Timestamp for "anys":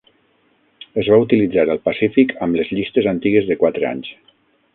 3.93-4.11